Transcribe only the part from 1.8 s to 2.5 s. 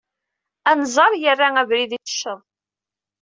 yettecceḍ.